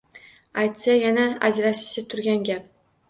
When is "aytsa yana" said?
0.61-1.25